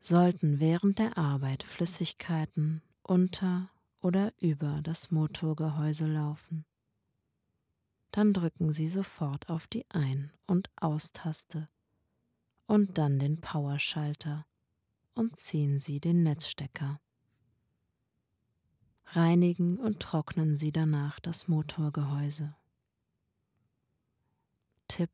sollten 0.03 0.59
während 0.61 0.99
der 0.99 1.17
Arbeit 1.17 1.63
Flüssigkeiten 1.63 2.83
unter 3.03 3.71
oder 4.01 4.33
über 4.41 4.81
das 4.83 5.13
Motorgehäuse 5.13 6.07
laufen, 6.07 6.65
dann 8.11 8.33
drücken 8.33 8.73
Sie 8.73 8.89
sofort 8.89 9.49
auf 9.49 9.69
die 9.69 9.89
Ein- 9.91 10.33
und 10.47 10.71
Austaste 10.77 11.69
und 12.67 12.99
dann 12.99 13.21
den 13.21 13.41
Powerschalter 13.41 14.45
und 15.15 15.39
ziehen 15.39 15.79
Sie 15.79 16.01
den 16.01 16.25
Netzstecker. 16.25 17.01
Reinigen 19.07 19.79
und 19.79 20.01
trocknen 20.01 20.57
Sie 20.57 20.73
danach 20.73 21.21
das 21.21 21.47
Motorgehäuse. 21.47 22.55
Tipp 24.89 25.11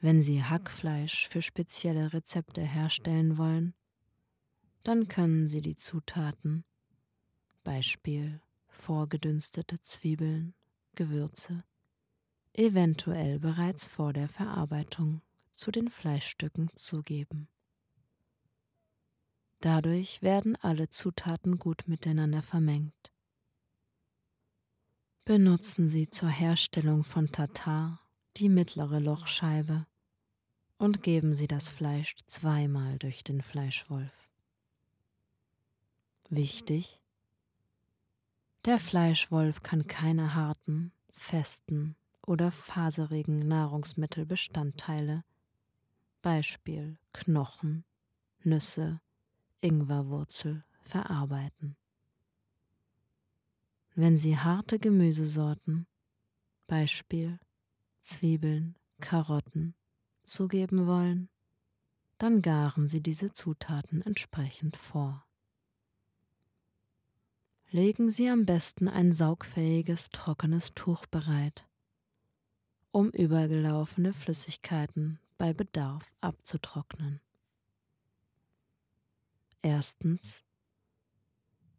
wenn 0.00 0.22
Sie 0.22 0.42
Hackfleisch 0.44 1.28
für 1.28 1.42
spezielle 1.42 2.12
Rezepte 2.12 2.62
herstellen 2.62 3.36
wollen, 3.36 3.74
dann 4.84 5.08
können 5.08 5.48
Sie 5.48 5.60
die 5.60 5.76
Zutaten, 5.76 6.64
Beispiel 7.64 8.40
vorgedünstete 8.68 9.80
Zwiebeln, 9.80 10.54
Gewürze, 10.94 11.64
eventuell 12.54 13.38
bereits 13.40 13.84
vor 13.84 14.12
der 14.12 14.28
Verarbeitung 14.28 15.20
zu 15.50 15.70
den 15.70 15.88
Fleischstücken 15.88 16.70
zugeben. 16.76 17.48
Dadurch 19.60 20.22
werden 20.22 20.54
alle 20.56 20.88
Zutaten 20.88 21.58
gut 21.58 21.88
miteinander 21.88 22.42
vermengt. 22.42 23.12
Benutzen 25.24 25.90
Sie 25.90 26.08
zur 26.08 26.28
Herstellung 26.28 27.02
von 27.02 27.32
Tatar 27.32 28.07
die 28.36 28.48
mittlere 28.48 29.00
Lochscheibe 29.00 29.86
und 30.76 31.02
geben 31.02 31.34
Sie 31.34 31.48
das 31.48 31.68
Fleisch 31.68 32.14
zweimal 32.26 32.98
durch 32.98 33.24
den 33.24 33.42
Fleischwolf. 33.42 34.12
Wichtig, 36.28 37.00
der 38.64 38.78
Fleischwolf 38.78 39.62
kann 39.62 39.86
keine 39.86 40.34
harten, 40.34 40.92
festen 41.10 41.96
oder 42.26 42.50
faserigen 42.50 43.48
Nahrungsmittelbestandteile, 43.48 45.24
Beispiel 46.20 46.98
Knochen, 47.12 47.84
Nüsse, 48.44 49.00
Ingwerwurzel, 49.60 50.64
verarbeiten. 50.82 51.76
Wenn 53.94 54.18
Sie 54.18 54.36
harte 54.36 54.78
Gemüsesorten, 54.78 55.86
Beispiel 56.66 57.40
Zwiebeln, 58.00 58.76
Karotten 59.00 59.74
zugeben 60.24 60.86
wollen, 60.86 61.28
dann 62.18 62.42
garen 62.42 62.88
Sie 62.88 63.00
diese 63.00 63.32
Zutaten 63.32 64.02
entsprechend 64.02 64.76
vor. 64.76 65.24
Legen 67.70 68.10
Sie 68.10 68.28
am 68.28 68.46
besten 68.46 68.88
ein 68.88 69.12
saugfähiges, 69.12 70.10
trockenes 70.10 70.74
Tuch 70.74 71.06
bereit, 71.06 71.66
um 72.90 73.10
übergelaufene 73.10 74.12
Flüssigkeiten 74.12 75.20
bei 75.36 75.52
Bedarf 75.52 76.14
abzutrocknen. 76.20 77.20
Erstens 79.60 80.42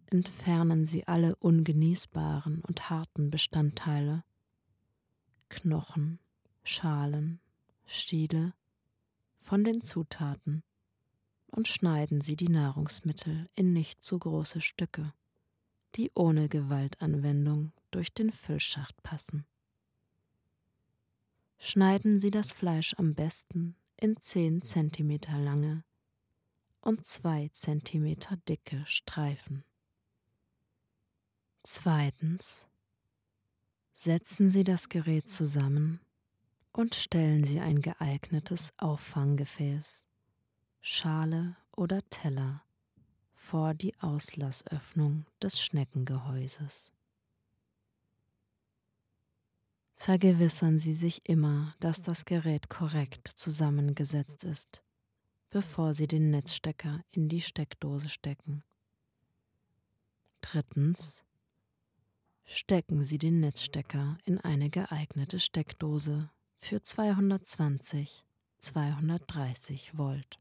entfernen 0.06 0.86
Sie 0.86 1.08
alle 1.08 1.36
ungenießbaren 1.36 2.62
und 2.62 2.90
harten 2.90 3.30
Bestandteile 3.30 4.24
Knochen, 5.50 6.20
Schalen, 6.64 7.40
Stiele 7.86 8.54
von 9.40 9.64
den 9.64 9.82
Zutaten 9.82 10.64
und 11.48 11.68
schneiden 11.68 12.22
Sie 12.22 12.36
die 12.36 12.50
Nahrungsmittel 12.50 13.50
in 13.56 13.74
nicht 13.74 14.04
zu 14.04 14.20
große 14.20 14.62
Stücke, 14.62 15.14
die 15.96 16.12
ohne 16.14 16.50
Gewaltanwendung 16.50 17.74
durch 17.92 18.14
den 18.14 18.32
Füllschacht 18.32 19.02
passen. 19.02 19.46
Schneiden 21.58 22.20
Sie 22.20 22.32
das 22.32 22.52
Fleisch 22.52 22.94
am 22.98 23.16
besten 23.16 23.76
in 23.98 24.16
10 24.16 24.62
cm 24.62 25.20
lange 25.44 25.84
und 26.82 27.06
2 27.06 27.50
cm 27.52 28.16
dicke 28.48 28.86
Streifen. 28.86 29.66
Zweitens 31.64 32.69
Setzen 34.02 34.50
Sie 34.50 34.64
das 34.64 34.88
Gerät 34.88 35.28
zusammen 35.28 36.00
und 36.72 36.96
stellen 36.96 37.44
Sie 37.44 37.60
ein 37.60 37.82
geeignetes 37.82 38.72
Auffanggefäß, 38.78 40.06
Schale 40.80 41.58
oder 41.76 42.02
Teller 42.10 42.64
vor 43.34 43.74
die 43.74 43.94
Auslassöffnung 44.00 45.26
des 45.42 45.60
Schneckengehäuses. 45.60 46.94
Vergewissern 49.98 50.80
Sie 50.80 50.94
sich 50.94 51.28
immer, 51.28 51.76
dass 51.82 52.02
das 52.02 52.24
Gerät 52.24 52.70
korrekt 52.70 53.28
zusammengesetzt 53.28 54.46
ist, 54.46 54.82
bevor 55.50 55.94
Sie 55.94 56.08
den 56.08 56.32
Netzstecker 56.32 57.04
in 57.12 57.28
die 57.28 57.42
Steckdose 57.42 58.08
stecken. 58.08 58.64
Drittens 60.40 61.26
stecken 62.50 63.04
Sie 63.04 63.20
den 63.20 63.40
Netzstecker 63.40 64.18
in 64.26 64.40
eine 64.40 64.72
geeignete 64.72 65.40
Steckdose 65.40 66.32
für 66.56 66.82
220 66.82 68.26
230 68.58 69.98
Volt. 69.98 70.40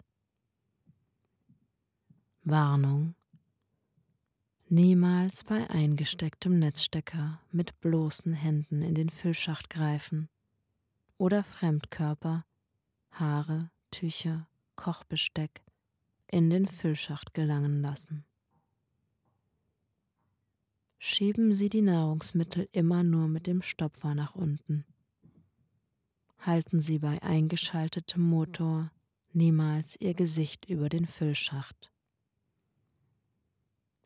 Warnung 2.42 3.14
Niemals 4.70 5.44
bei 5.44 5.68
eingestecktem 5.68 6.58
Netzstecker 6.58 7.40
mit 7.52 7.78
bloßen 7.80 8.32
Händen 8.32 8.82
in 8.82 8.94
den 8.94 9.10
Füllschacht 9.10 9.70
greifen 9.70 10.28
oder 11.18 11.44
Fremdkörper, 11.44 12.46
Haare, 13.10 13.70
Tücher, 13.90 14.48
Kochbesteck 14.76 15.62
in 16.26 16.48
den 16.48 16.66
Füllschacht 16.66 17.34
gelangen 17.34 17.82
lassen. 17.82 18.24
Schieben 21.18 21.52
Sie 21.52 21.68
die 21.68 21.82
Nahrungsmittel 21.82 22.68
immer 22.70 23.02
nur 23.02 23.26
mit 23.26 23.48
dem 23.48 23.60
Stopfer 23.60 24.14
nach 24.14 24.36
unten. 24.36 24.84
Halten 26.38 26.80
Sie 26.80 27.00
bei 27.00 27.20
eingeschaltetem 27.24 28.22
Motor 28.22 28.92
niemals 29.32 29.96
Ihr 30.00 30.14
Gesicht 30.14 30.66
über 30.66 30.88
den 30.88 31.06
Füllschacht. 31.06 31.90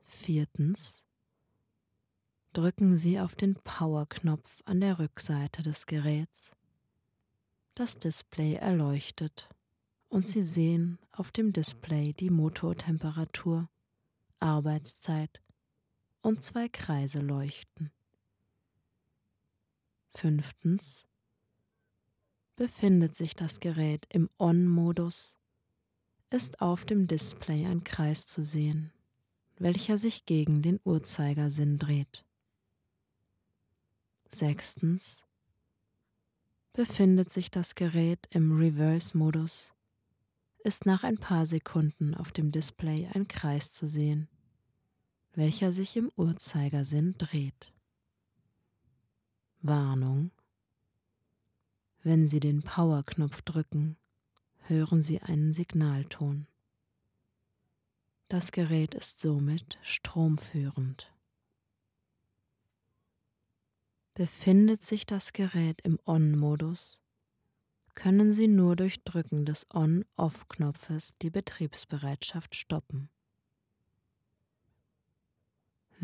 Viertens. 0.05 1.05
Drücken 2.55 2.97
Sie 2.97 3.21
auf 3.21 3.35
den 3.35 3.57
Power-Knopf 3.57 4.63
an 4.65 4.81
der 4.81 4.99
Rückseite 4.99 5.63
des 5.63 5.85
Geräts. 5.85 6.51
Das 7.75 7.99
Display 7.99 8.55
erleuchtet 8.55 9.51
und 10.09 10.27
Sie 10.27 10.41
sehen 10.41 10.99
auf 11.13 11.31
dem 11.31 11.53
Display 11.53 12.15
die 12.15 12.31
Motortemperatur, 12.31 13.69
Arbeitszeit 14.41 15.42
und 16.23 16.43
zwei 16.43 16.69
Kreise 16.69 17.21
leuchten. 17.21 17.91
Fünftens 20.15 21.05
befindet 22.57 23.15
sich 23.15 23.35
das 23.35 23.61
Gerät 23.61 24.07
im 24.09 24.31
On-Modus, 24.39 25.37
ist 26.31 26.61
auf 26.61 26.85
dem 26.85 27.07
Display 27.07 27.67
ein 27.67 27.83
Kreis 27.85 28.27
zu 28.27 28.43
sehen, 28.43 28.93
welcher 29.59 29.99
sich 29.99 30.27
gegen 30.27 30.63
den 30.63 30.81
Uhrzeigersinn 30.85 31.79
dreht. 31.79 32.25
Sechstens 34.35 35.23
befindet 36.73 37.31
sich 37.31 37.51
das 37.51 37.75
Gerät 37.75 38.27
im 38.31 38.57
Reverse-Modus, 38.57 39.73
ist 40.65 40.87
nach 40.87 41.05
ein 41.05 41.19
paar 41.19 41.45
Sekunden 41.47 42.15
auf 42.15 42.33
dem 42.33 42.51
Display 42.51 43.09
ein 43.13 43.29
Kreis 43.29 43.73
zu 43.73 43.87
sehen, 43.87 44.29
welcher 45.35 45.73
sich 45.73 45.97
im 45.97 46.11
Uhrzeigersinn 46.17 47.15
dreht. 47.19 47.73
Warnung. 49.61 50.31
Wenn 52.03 52.27
Sie 52.27 52.41
den 52.41 52.63
Power-Knopf 52.63 53.43
drücken, 53.43 53.97
hören 54.67 55.03
Sie 55.03 55.21
einen 55.21 55.53
Signalton. 55.53 56.47
Das 58.29 58.51
Gerät 58.51 58.95
ist 58.95 59.21
somit 59.21 59.79
stromführend. 59.83 61.13
Befindet 64.15 64.83
sich 64.83 65.07
das 65.07 65.33
Gerät 65.33 65.81
im 65.83 65.99
On-Modus, 66.05 67.03
können 67.95 68.33
Sie 68.33 68.49
nur 68.49 68.75
durch 68.75 69.05
Drücken 69.05 69.45
des 69.45 69.67
On-Off-Knopfes 69.73 71.17
die 71.21 71.31
Betriebsbereitschaft 71.31 72.55
stoppen. 72.55 73.12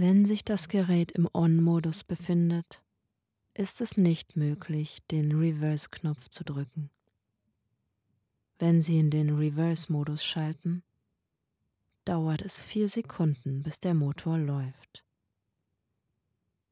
Wenn 0.00 0.24
sich 0.24 0.44
das 0.44 0.68
Gerät 0.68 1.10
im 1.10 1.28
On-Modus 1.34 2.04
befindet, 2.04 2.84
ist 3.54 3.80
es 3.80 3.96
nicht 3.96 4.36
möglich, 4.36 5.02
den 5.10 5.32
Reverse-Knopf 5.32 6.28
zu 6.28 6.44
drücken. 6.44 6.88
Wenn 8.60 8.80
Sie 8.80 9.00
in 9.00 9.10
den 9.10 9.34
Reverse-Modus 9.34 10.24
schalten, 10.24 10.84
dauert 12.04 12.42
es 12.42 12.60
vier 12.60 12.88
Sekunden, 12.88 13.64
bis 13.64 13.80
der 13.80 13.94
Motor 13.94 14.38
läuft. 14.38 15.04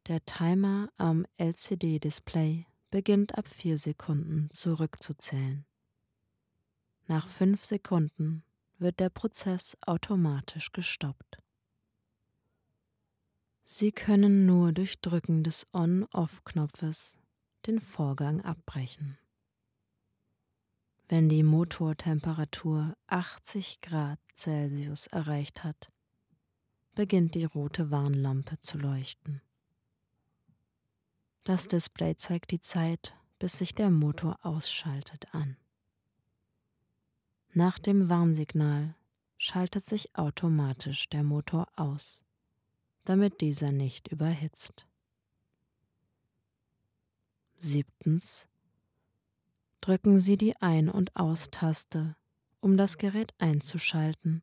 Der 0.06 0.24
Timer 0.24 0.88
am 0.96 1.26
LCD-Display 1.36 2.66
beginnt 2.92 3.36
ab 3.36 3.48
vier 3.48 3.76
Sekunden 3.76 4.50
zurückzuzählen. 4.50 5.66
Nach 7.08 7.26
fünf 7.26 7.64
Sekunden 7.64 8.44
wird 8.78 9.00
der 9.00 9.10
Prozess 9.10 9.76
automatisch 9.80 10.70
gestoppt. 10.70 11.42
Sie 13.68 13.90
können 13.90 14.46
nur 14.46 14.72
durch 14.72 15.00
Drücken 15.00 15.42
des 15.42 15.66
On-Off-Knopfes 15.72 17.18
den 17.66 17.80
Vorgang 17.80 18.40
abbrechen. 18.42 19.18
Wenn 21.08 21.28
die 21.28 21.42
Motortemperatur 21.42 22.96
80 23.08 23.80
Grad 23.80 24.20
Celsius 24.36 25.08
erreicht 25.08 25.64
hat, 25.64 25.90
beginnt 26.94 27.34
die 27.34 27.44
rote 27.44 27.90
Warnlampe 27.90 28.60
zu 28.60 28.78
leuchten. 28.78 29.42
Das 31.42 31.66
Display 31.66 32.14
zeigt 32.14 32.52
die 32.52 32.60
Zeit, 32.60 33.16
bis 33.40 33.58
sich 33.58 33.74
der 33.74 33.90
Motor 33.90 34.38
ausschaltet 34.42 35.34
an. 35.34 35.56
Nach 37.52 37.80
dem 37.80 38.08
Warnsignal 38.08 38.94
schaltet 39.38 39.86
sich 39.86 40.16
automatisch 40.16 41.08
der 41.08 41.24
Motor 41.24 41.66
aus 41.74 42.22
damit 43.06 43.40
dieser 43.40 43.72
nicht 43.72 44.08
überhitzt. 44.08 44.86
Siebtens. 47.58 48.46
Drücken 49.80 50.18
Sie 50.18 50.36
die 50.36 50.56
Ein- 50.60 50.90
und 50.90 51.16
Aus-Taste, 51.16 52.16
um 52.60 52.76
das 52.76 52.98
Gerät 52.98 53.32
einzuschalten, 53.38 54.42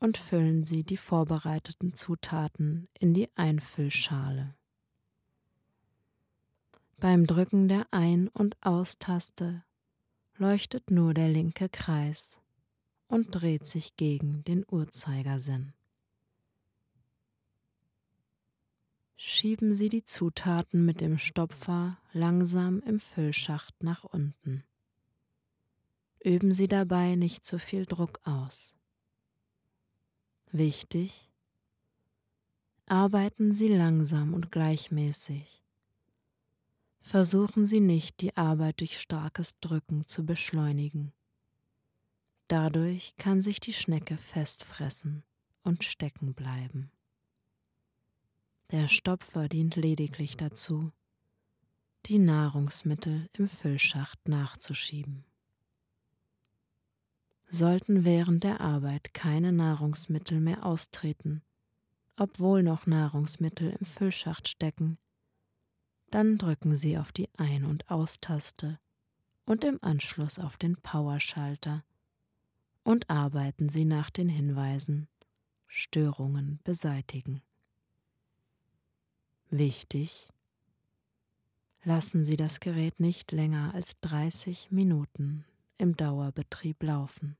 und 0.00 0.18
füllen 0.18 0.64
Sie 0.64 0.82
die 0.82 0.96
vorbereiteten 0.96 1.94
Zutaten 1.94 2.88
in 2.98 3.14
die 3.14 3.28
Einfüllschale. 3.36 4.54
Beim 6.98 7.26
Drücken 7.26 7.68
der 7.68 7.86
Ein- 7.90 8.28
und 8.28 8.56
Aus-Taste 8.62 9.62
leuchtet 10.36 10.90
nur 10.90 11.12
der 11.12 11.28
linke 11.28 11.68
Kreis 11.68 12.40
und 13.08 13.28
dreht 13.30 13.66
sich 13.66 13.96
gegen 13.96 14.42
den 14.44 14.64
Uhrzeigersinn. 14.70 15.74
Schieben 19.16 19.74
Sie 19.74 19.88
die 19.88 20.04
Zutaten 20.04 20.84
mit 20.84 21.00
dem 21.00 21.18
Stopfer 21.18 21.98
langsam 22.12 22.80
im 22.80 23.00
Füllschacht 23.00 23.82
nach 23.82 24.04
unten. 24.04 24.64
Üben 26.22 26.54
Sie 26.54 26.68
dabei 26.68 27.16
nicht 27.16 27.44
zu 27.44 27.58
viel 27.58 27.86
Druck 27.86 28.20
aus. 28.24 28.76
Wichtig, 30.52 31.30
arbeiten 32.86 33.54
Sie 33.54 33.68
langsam 33.68 34.34
und 34.34 34.50
gleichmäßig. 34.50 35.62
Versuchen 37.00 37.66
Sie 37.66 37.80
nicht, 37.80 38.20
die 38.20 38.36
Arbeit 38.36 38.80
durch 38.80 38.98
starkes 38.98 39.58
Drücken 39.60 40.06
zu 40.06 40.24
beschleunigen. 40.24 41.12
Dadurch 42.48 43.14
kann 43.16 43.42
sich 43.42 43.60
die 43.60 43.74
Schnecke 43.74 44.16
festfressen 44.16 45.22
und 45.62 45.84
stecken 45.84 46.34
bleiben. 46.34 46.90
Der 48.70 48.88
Stopfer 48.88 49.48
dient 49.48 49.76
lediglich 49.76 50.36
dazu, 50.36 50.90
die 52.06 52.18
Nahrungsmittel 52.18 53.28
im 53.32 53.46
Füllschacht 53.46 54.26
nachzuschieben. 54.26 55.24
Sollten 57.50 58.04
während 58.04 58.42
der 58.42 58.60
Arbeit 58.60 59.14
keine 59.14 59.52
Nahrungsmittel 59.52 60.40
mehr 60.40 60.64
austreten, 60.64 61.42
obwohl 62.16 62.62
noch 62.62 62.86
Nahrungsmittel 62.86 63.76
im 63.78 63.84
Füllschacht 63.84 64.48
stecken, 64.48 64.98
dann 66.10 66.38
drücken 66.38 66.76
Sie 66.76 66.96
auf 66.96 67.12
die 67.12 67.28
Ein- 67.36 67.64
und 67.64 67.90
Austaste 67.90 68.78
und 69.44 69.64
im 69.64 69.78
Anschluss 69.82 70.38
auf 70.38 70.56
den 70.56 70.76
Powerschalter 70.76 71.84
und 72.82 73.10
arbeiten 73.10 73.68
Sie 73.68 73.84
nach 73.84 74.10
den 74.10 74.28
Hinweisen 74.28 75.08
Störungen 75.66 76.60
beseitigen. 76.64 77.42
Wichtig, 79.56 80.26
lassen 81.84 82.24
Sie 82.24 82.34
das 82.34 82.58
Gerät 82.58 82.98
nicht 82.98 83.30
länger 83.30 83.72
als 83.72 84.00
30 84.00 84.72
Minuten 84.72 85.44
im 85.78 85.96
Dauerbetrieb 85.96 86.82
laufen. 86.82 87.36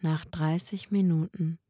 Nach 0.00 0.24
30 0.24 0.90
Minuten 0.90 1.60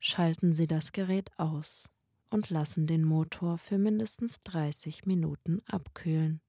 schalten 0.00 0.56
Sie 0.56 0.66
das 0.66 0.90
Gerät 0.90 1.30
aus 1.38 1.90
und 2.28 2.50
lassen 2.50 2.88
den 2.88 3.04
Motor 3.04 3.56
für 3.56 3.78
mindestens 3.78 4.42
30 4.42 5.06
Minuten 5.06 5.62
abkühlen, 5.66 6.40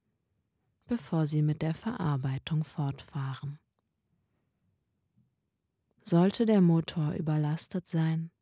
bevor 0.88 1.28
Sie 1.28 1.40
mit 1.40 1.62
der 1.62 1.74
Verarbeitung 1.74 2.64
fortfahren. 2.64 3.60
Sollte 6.02 6.46
der 6.46 6.62
Motor 6.62 7.12
überlastet 7.12 7.86
sein, 7.86 8.32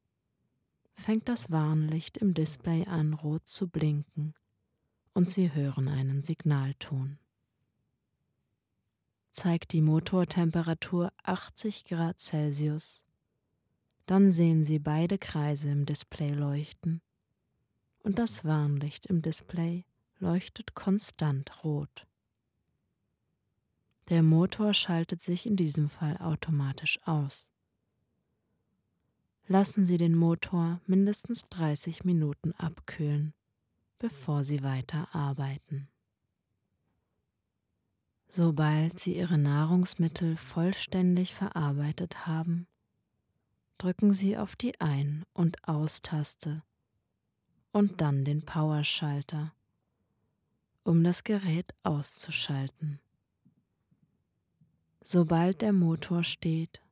fängt 0.98 1.28
das 1.28 1.50
Warnlicht 1.50 2.18
im 2.18 2.34
Display 2.34 2.84
an 2.84 3.14
rot 3.14 3.46
zu 3.46 3.68
blinken 3.68 4.34
und 5.14 5.30
Sie 5.30 5.52
hören 5.54 5.88
einen 5.88 6.22
Signalton. 6.22 7.18
Zeigt 9.30 9.72
die 9.72 9.80
Motortemperatur 9.80 11.12
80 11.22 11.84
Grad 11.84 12.20
Celsius, 12.20 13.02
Dann 14.06 14.32
sehen 14.32 14.64
Sie 14.64 14.80
beide 14.80 15.18
Kreise 15.18 15.70
im 15.70 15.86
Display 15.86 16.32
leuchten 16.32 17.00
und 18.02 18.18
das 18.18 18.44
Warnlicht 18.44 19.06
im 19.06 19.22
Display 19.22 19.84
leuchtet 20.18 20.74
konstant 20.74 21.62
rot. 21.62 22.06
Der 24.08 24.22
Motor 24.22 24.74
schaltet 24.74 25.20
sich 25.20 25.46
in 25.46 25.56
diesem 25.56 25.88
Fall 25.88 26.16
automatisch 26.16 26.98
aus. 27.04 27.48
Lassen 29.50 29.86
Sie 29.86 29.96
den 29.96 30.14
Motor 30.14 30.82
mindestens 30.86 31.48
30 31.48 32.04
Minuten 32.04 32.52
abkühlen, 32.52 33.32
bevor 33.98 34.44
Sie 34.44 34.62
weiter 34.62 35.08
arbeiten. 35.14 35.88
Sobald 38.28 39.00
Sie 39.00 39.16
Ihre 39.16 39.38
Nahrungsmittel 39.38 40.36
vollständig 40.36 41.34
verarbeitet 41.34 42.26
haben, 42.26 42.66
drücken 43.78 44.12
Sie 44.12 44.36
auf 44.36 44.54
die 44.54 44.78
Ein- 44.82 45.24
und 45.32 45.66
Aus-Taste 45.66 46.62
und 47.72 48.02
dann 48.02 48.26
den 48.26 48.42
Powerschalter, 48.42 49.54
um 50.84 51.02
das 51.02 51.24
Gerät 51.24 51.72
auszuschalten. 51.84 53.00
Sobald 55.00 55.62
der 55.62 55.72
Motor 55.72 56.22
steht, 56.22 56.82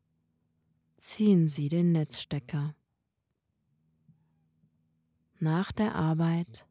ziehen 1.06 1.48
Sie 1.48 1.68
den 1.68 1.92
Netzstecker. 1.92 2.74
Nach 5.38 5.70
der 5.70 5.94
Arbeit 5.94 6.66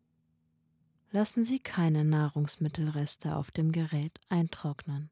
lassen 1.11 1.45
Sie 1.45 1.59
keine 1.59 2.03
Nahrungsmittelreste 2.03 3.37
auf 3.37 3.51
dem 3.51 3.71
Gerät 3.71 4.19
eintrocknen. 4.27 5.09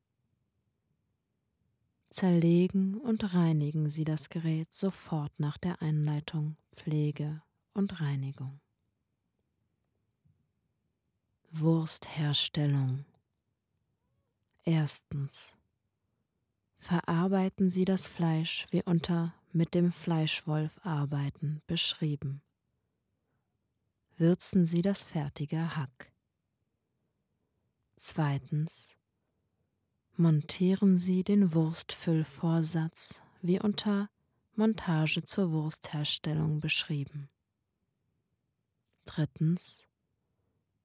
Zerlegen 2.09 2.97
und 2.97 3.33
reinigen 3.33 3.89
Sie 3.89 4.03
das 4.03 4.27
Gerät 4.27 4.73
sofort 4.73 5.31
nach 5.39 5.57
der 5.57 5.81
Einleitung 5.81 6.57
Pflege 6.73 7.41
und 7.73 8.01
Reinigung. 8.01 8.59
Wurstherstellung. 11.49 13.05
Erstens. 14.63 15.53
Verarbeiten 16.83 17.69
Sie 17.69 17.85
das 17.85 18.07
Fleisch 18.07 18.67
wie 18.71 18.83
unter 18.83 19.33
mit 19.53 19.73
dem 19.73 19.89
Fleischwolf 19.89 20.81
arbeiten 20.83 21.61
beschrieben. 21.65 22.41
Würzen 24.17 24.65
Sie 24.65 24.81
das 24.81 25.01
fertige 25.01 25.77
Hack. 25.77 26.11
Zweitens. 27.95 28.91
Montieren 30.17 30.99
Sie 30.99 31.23
den 31.23 31.53
Wurstfüllvorsatz 31.53 33.21
wie 33.41 33.61
unter 33.61 34.09
Montage 34.57 35.23
zur 35.23 35.53
Wurstherstellung 35.53 36.59
beschrieben. 36.59 37.29
Drittens 39.05 39.87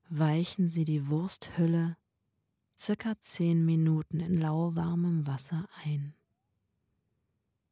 weichen 0.09 0.69
Sie 0.69 0.85
die 0.85 1.09
Wursthülle 1.09 1.97
circa 2.79 3.19
zehn 3.21 3.65
Minuten 3.65 4.21
in 4.21 4.39
lauwarmem 4.39 5.27
Wasser 5.27 5.69
ein. 5.85 6.15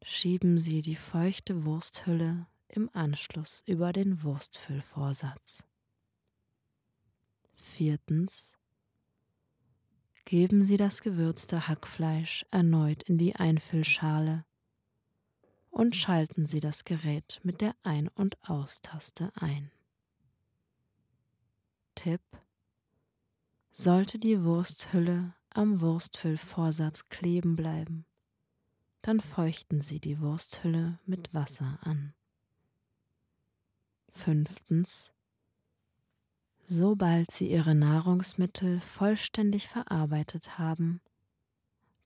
Schieben 0.02 0.58
Sie 0.58 0.82
die 0.82 0.96
feuchte 0.96 1.64
Wursthülle 1.64 2.46
im 2.68 2.90
Anschluss 2.92 3.62
über 3.66 3.92
den 3.92 4.22
Wurstfüllvorsatz. 4.22 5.62
Viertens. 7.54 8.52
Geben 10.24 10.62
Sie 10.62 10.76
das 10.76 11.02
gewürzte 11.02 11.68
Hackfleisch 11.68 12.44
erneut 12.50 13.04
in 13.04 13.16
die 13.16 13.36
Einfüllschale 13.36 14.44
und 15.70 15.94
schalten 15.94 16.46
Sie 16.46 16.58
das 16.58 16.84
Gerät 16.84 17.40
mit 17.44 17.60
der 17.60 17.76
Ein- 17.84 18.08
und 18.08 18.36
Austaste 18.48 19.30
ein. 19.36 19.70
Tipp 21.94 22.22
Sollte 23.78 24.18
die 24.18 24.42
Wursthülle 24.42 25.34
am 25.50 25.82
Wurstfüllvorsatz 25.82 27.10
kleben 27.10 27.56
bleiben, 27.56 28.06
dann 29.02 29.20
feuchten 29.20 29.82
Sie 29.82 30.00
die 30.00 30.18
Wursthülle 30.18 30.98
mit 31.04 31.34
Wasser 31.34 31.78
an. 31.82 32.14
Fünftens. 34.08 35.12
Sobald 36.64 37.30
Sie 37.30 37.50
Ihre 37.50 37.74
Nahrungsmittel 37.74 38.80
vollständig 38.80 39.68
verarbeitet 39.68 40.56
haben, 40.56 41.02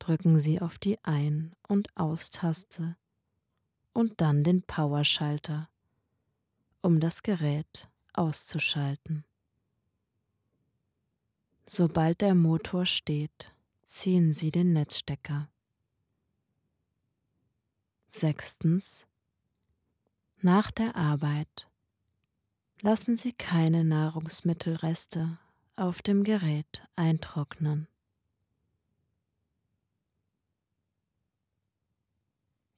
drücken 0.00 0.40
Sie 0.40 0.60
auf 0.60 0.76
die 0.76 0.98
Ein- 1.04 1.54
und 1.68 1.96
Austaste 1.96 2.96
und 3.92 4.20
dann 4.20 4.42
den 4.42 4.64
Powerschalter, 4.64 5.68
um 6.82 6.98
das 6.98 7.22
Gerät 7.22 7.88
auszuschalten. 8.12 9.24
Sobald 11.66 12.20
der 12.20 12.34
Motor 12.34 12.86
steht, 12.86 13.52
ziehen 13.84 14.32
Sie 14.32 14.50
den 14.50 14.72
Netzstecker. 14.72 15.48
Sechstens. 18.08 19.06
Nach 20.40 20.70
der 20.70 20.96
Arbeit 20.96 21.68
lassen 22.80 23.14
Sie 23.14 23.32
keine 23.32 23.84
Nahrungsmittelreste 23.84 25.38
auf 25.76 26.02
dem 26.02 26.24
Gerät 26.24 26.86
eintrocknen. 26.96 27.88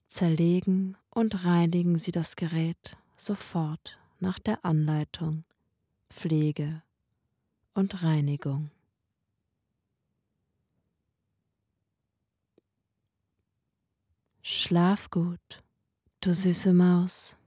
Zerlegen 0.07 0.95
und 1.09 1.43
reinigen 1.43 1.97
Sie 1.97 2.11
das 2.11 2.35
Gerät 2.35 2.95
sofort 3.17 3.97
nach 4.19 4.37
der 4.37 4.63
Anleitung 4.63 5.43
Pflege 6.09 6.83
und 7.73 8.03
Reinigung. 8.03 8.71
Schlaf 14.41 15.09
gut, 15.09 15.63
du 16.19 16.33
süße 16.33 16.73
Maus. 16.73 17.37